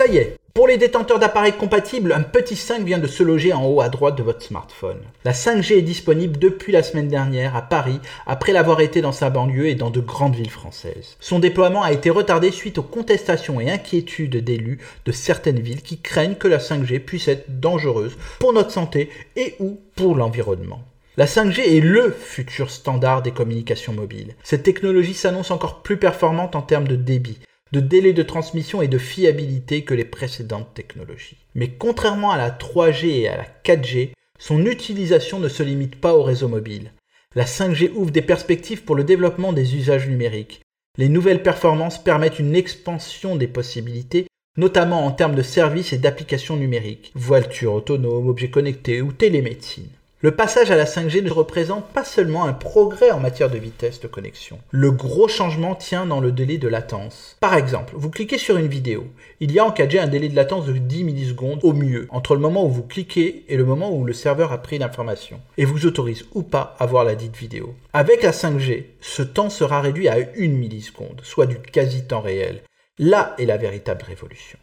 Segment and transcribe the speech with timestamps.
[0.00, 3.52] Ça y est, pour les détenteurs d'appareils compatibles, un petit 5 vient de se loger
[3.52, 5.02] en haut à droite de votre smartphone.
[5.26, 9.28] La 5G est disponible depuis la semaine dernière à Paris, après l'avoir été dans sa
[9.28, 11.18] banlieue et dans de grandes villes françaises.
[11.20, 16.00] Son déploiement a été retardé suite aux contestations et inquiétudes d'élus de certaines villes qui
[16.00, 20.80] craignent que la 5G puisse être dangereuse pour notre santé et ou pour l'environnement.
[21.18, 24.34] La 5G est LE futur standard des communications mobiles.
[24.44, 27.40] Cette technologie s'annonce encore plus performante en termes de débit,
[27.72, 31.36] de délai de transmission et de fiabilité que les précédentes technologies.
[31.54, 36.14] Mais contrairement à la 3G et à la 4G, son utilisation ne se limite pas
[36.14, 36.92] au réseau mobile.
[37.36, 40.62] La 5G ouvre des perspectives pour le développement des usages numériques.
[40.98, 46.56] Les nouvelles performances permettent une expansion des possibilités, notamment en termes de services et d'applications
[46.56, 49.90] numériques, voitures autonomes, objets connectés ou télémédecine.
[50.22, 54.00] Le passage à la 5G ne représente pas seulement un progrès en matière de vitesse
[54.00, 54.58] de connexion.
[54.70, 57.38] Le gros changement tient dans le délai de latence.
[57.40, 59.06] Par exemple, vous cliquez sur une vidéo.
[59.40, 62.34] Il y a en 4G un délai de latence de 10 millisecondes au mieux entre
[62.34, 65.64] le moment où vous cliquez et le moment où le serveur a pris l'information et
[65.64, 67.74] vous autorise ou pas à voir la dite vidéo.
[67.94, 72.60] Avec la 5G, ce temps sera réduit à 1 milliseconde, soit du quasi temps réel.
[72.98, 74.58] Là est la véritable révolution.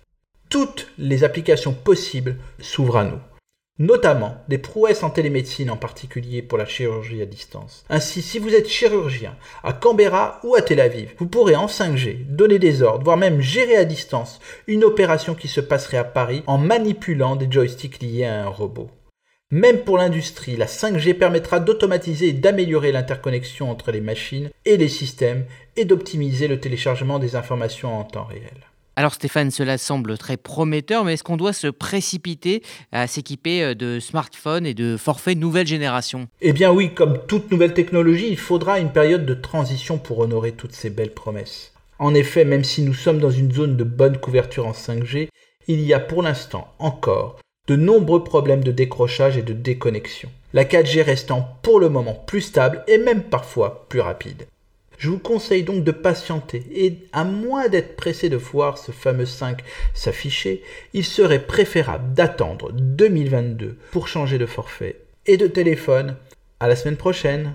[0.51, 3.19] Toutes les applications possibles s'ouvrent à nous
[3.79, 7.85] notamment des prouesses en télémédecine en particulier pour la chirurgie à distance.
[7.89, 12.25] Ainsi, si vous êtes chirurgien à Canberra ou à Tel Aviv, vous pourrez en 5G
[12.25, 16.43] donner des ordres, voire même gérer à distance une opération qui se passerait à Paris
[16.47, 18.89] en manipulant des joysticks liés à un robot.
[19.49, 24.89] Même pour l'industrie, la 5G permettra d'automatiser et d'améliorer l'interconnexion entre les machines et les
[24.89, 25.45] systèmes
[25.77, 28.66] et d'optimiser le téléchargement des informations en temps réel.
[28.99, 33.75] Alors Stéphane, cela semble très prometteur, mais est-ce qu'on doit se précipiter à s'équiper euh,
[33.75, 36.27] de smartphones et de forfaits nouvelle génération?
[36.41, 40.53] Eh bien oui, comme toute nouvelle technologie, il faudra une période de transition pour honorer
[40.53, 41.73] toutes ces belles promesses.
[41.99, 45.29] En effet, même si nous sommes dans une zone de bonne couverture en 5G,
[45.67, 50.29] il y a pour l'instant encore de nombreux problèmes de décrochage et de déconnexion.
[50.53, 54.47] La 4G restant pour le moment plus stable et même parfois plus rapide.
[54.97, 59.27] Je vous conseille donc de patienter et à moins d'être pressé de voir ce fameux
[59.27, 59.59] 5
[59.93, 60.63] s'afficher,
[60.93, 66.15] il serait préférable d'attendre 2022 pour changer de forfait et de téléphone.
[66.59, 67.53] À la semaine prochaine.